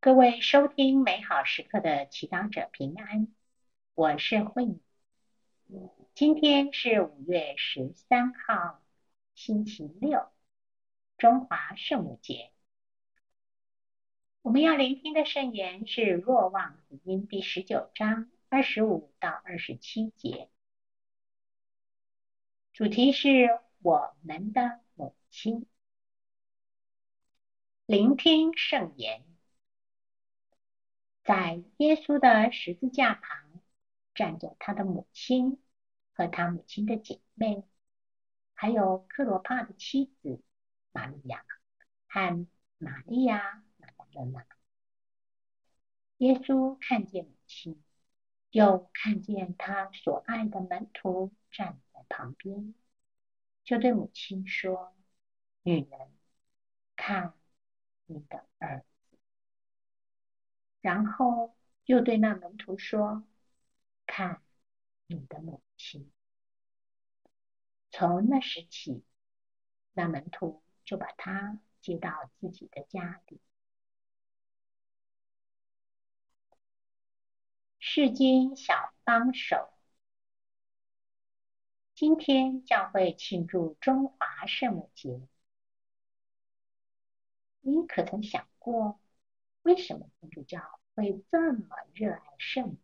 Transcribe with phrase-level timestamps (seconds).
[0.00, 3.26] 各位收听美好时刻的祈祷者平安，
[3.94, 4.80] 我是慧敏。
[6.14, 8.80] 今天是五月十三号，
[9.34, 10.30] 星期六，
[11.16, 12.52] 中华圣母节。
[14.40, 20.48] 我们要聆听的圣言是《若望福音》第十九章二十五到二十七节，
[22.72, 25.66] 主题是我们的母亲。
[27.84, 29.27] 聆听圣言。
[31.28, 33.60] 在耶稣的十字架旁，
[34.14, 35.60] 站着他的母亲
[36.14, 37.64] 和他母亲的姐妹，
[38.54, 40.42] 还有克罗帕的妻子
[40.90, 41.44] 玛利亚
[42.06, 42.46] 和
[42.78, 44.46] 玛利亚玛达肋纳。
[46.16, 47.84] 耶稣看见母亲，
[48.50, 52.74] 又看见他所爱的门徒站在旁边，
[53.64, 54.96] 就对母亲说
[55.62, 56.10] ：“女人，
[56.96, 57.34] 看
[58.06, 58.82] 你的儿。”
[60.80, 63.24] 然后又对那门徒说
[64.06, 64.42] ：“看
[65.06, 66.10] 你的母亲。”
[67.90, 69.02] 从那时起，
[69.92, 73.40] 那门徒就把她接到自己的家里。
[77.80, 79.72] 世间小帮手，
[81.94, 85.26] 今天教会庆祝中华圣母节。
[87.60, 89.00] 你可曾想过？
[89.68, 92.78] 为什么天主教会这么热爱圣母，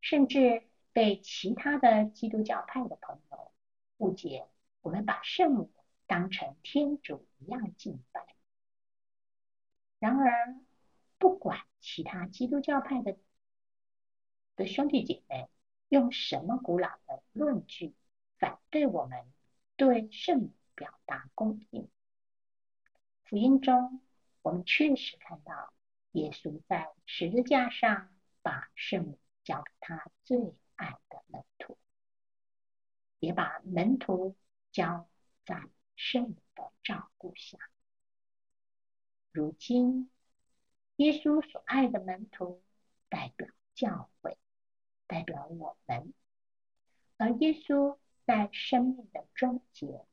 [0.00, 0.62] 甚至
[0.94, 3.52] 被其他的基督教派的朋友
[3.98, 4.46] 误解，
[4.80, 5.70] 我们把圣母
[6.06, 8.24] 当成天主一样敬拜？
[9.98, 10.56] 然而，
[11.18, 13.18] 不管其他基督教派的
[14.56, 15.50] 的兄弟姐妹
[15.90, 17.94] 用什么古老的论据
[18.38, 19.30] 反对我们
[19.76, 21.90] 对圣母表达恭敬，
[23.24, 24.00] 福音中。
[24.46, 25.74] 我们确实看到，
[26.12, 30.38] 耶稣在十字架上把圣母交给他最
[30.76, 31.76] 爱的门徒，
[33.18, 34.36] 也把门徒
[34.70, 35.08] 交
[35.44, 37.58] 在圣母的照顾下。
[39.32, 40.12] 如今，
[40.94, 42.62] 耶稣所爱的门徒
[43.08, 44.38] 代表教会，
[45.08, 46.14] 代表我们，
[47.16, 50.06] 而耶稣在生命的终结，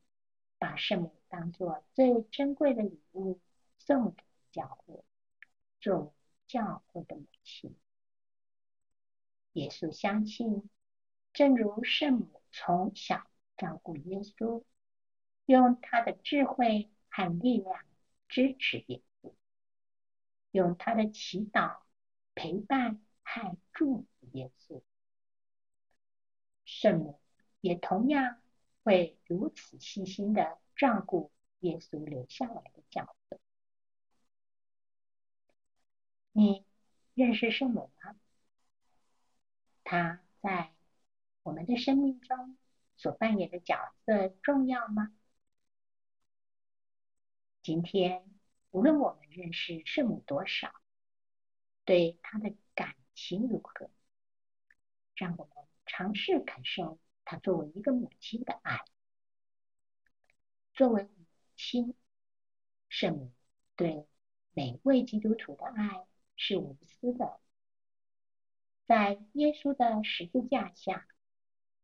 [0.57, 3.39] 把圣母当作最珍贵的礼物。
[3.85, 5.03] 送给教会，
[5.81, 6.11] 作为
[6.47, 7.75] 教会的母亲。
[9.53, 10.69] 耶稣相信，
[11.33, 13.27] 正如圣母从小
[13.57, 14.63] 照顾耶稣，
[15.45, 17.83] 用她的智慧和力量
[18.29, 19.33] 支持耶稣，
[20.51, 21.79] 用她的祈祷
[22.35, 24.81] 陪伴和祝福耶稣，
[26.63, 27.19] 圣母
[27.59, 28.41] 也同样
[28.83, 33.15] 会如此细心的照顾耶稣留下来的教
[36.35, 36.65] 你
[37.13, 38.15] 认识圣母吗？
[39.83, 40.73] 她在
[41.43, 42.57] 我们的生命中
[42.97, 45.13] 所扮演的角色重要吗？
[47.61, 48.27] 今天，
[48.71, 50.73] 无论我们认识圣母多少，
[51.85, 53.91] 对她的感情如何，
[55.15, 55.53] 让我们
[55.85, 58.83] 尝试感受她作为一个母亲的爱。
[60.73, 61.93] 作为母亲，
[62.89, 63.31] 圣母
[63.75, 64.07] 对
[64.53, 66.07] 每位基督徒的爱。
[66.35, 67.39] 是无私的，
[68.85, 71.07] 在耶稣的十字架下，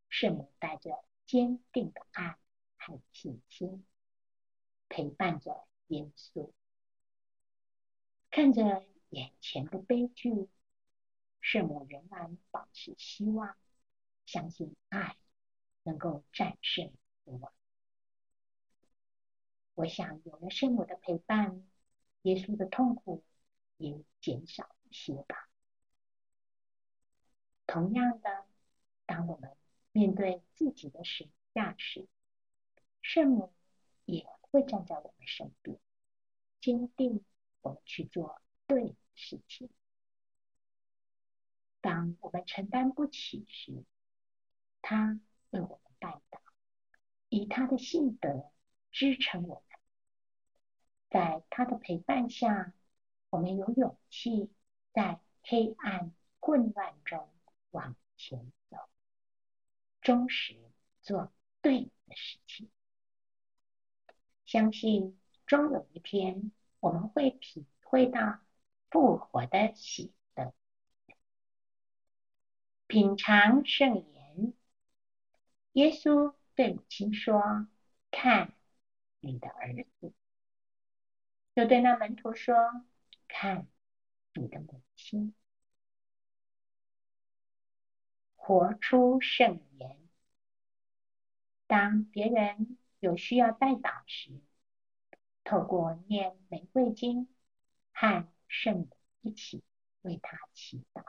[0.08, 2.38] 圣母带着坚定的爱
[2.76, 3.86] 和信心，
[4.88, 6.52] 陪伴着耶稣，
[8.30, 10.48] 看着眼前的悲剧，
[11.40, 13.56] 圣母仍然保持希望，
[14.26, 15.16] 相信爱
[15.84, 16.92] 能够战胜
[17.24, 17.52] 死亡。
[19.74, 21.66] 我想，有了圣母的陪伴，
[22.22, 23.24] 耶稣的痛苦。
[23.78, 25.48] 也减少一些吧。
[27.66, 28.44] 同样的，
[29.06, 29.56] 当我们
[29.92, 32.08] 面对自己的十字架时，
[33.00, 33.52] 圣母
[34.04, 35.78] 也会站在我们身边，
[36.60, 37.24] 坚定
[37.60, 39.70] 我们去做对的事情。
[41.80, 43.84] 当我们承担不起时，
[44.82, 46.40] 他为我们代祷，
[47.28, 48.50] 以他的信德
[48.90, 49.78] 支撑我们，
[51.08, 52.74] 在他的陪伴下。
[53.30, 54.50] 我们有勇气
[54.92, 57.28] 在黑暗混乱中
[57.70, 58.76] 往前走，
[60.00, 60.56] 忠实
[61.00, 61.32] 做
[61.62, 62.68] 对的事情。
[64.44, 65.16] 相信
[65.46, 66.50] 终有一天，
[66.80, 68.40] 我们会体会到
[68.90, 70.52] 复活的喜乐。
[72.88, 74.54] 品尝圣言，
[75.74, 77.68] 耶稣对母亲说
[78.10, 78.54] ：“看
[79.20, 80.12] 你的儿子。”
[81.54, 82.56] 又对那门徒说。
[83.32, 83.66] 看
[84.34, 85.34] 你的母亲。
[88.34, 89.96] 活出圣言。
[91.68, 94.40] 当别人有需要代祷时，
[95.44, 97.28] 透过念玫瑰经
[97.92, 99.62] 和圣母一起
[100.02, 101.04] 为他祈祷，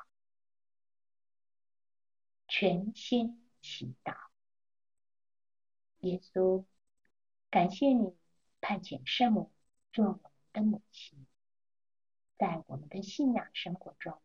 [2.47, 4.15] 全心祈祷。
[6.01, 6.65] 耶稣，
[7.49, 8.15] 感谢你
[8.59, 9.51] 派遣圣母
[9.91, 10.21] 做我们
[10.53, 11.25] 的母亲，
[12.41, 14.19] 在我们的信仰生活中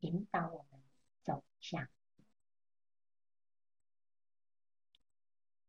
[0.00, 0.82] 引导我们
[1.22, 1.88] 走向。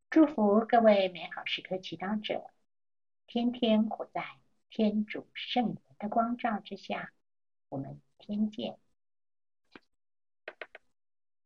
[0.09, 2.51] 祝福各位美好时刻祈祷者，
[3.25, 4.21] 天天活在
[4.69, 7.13] 天主圣言的光照之下。
[7.69, 8.82] 我们天见。